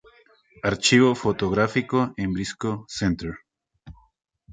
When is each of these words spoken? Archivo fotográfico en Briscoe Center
Archivo 0.63 1.13
fotográfico 1.13 1.97
en 2.17 2.33
Briscoe 2.33 2.85
Center 2.87 3.33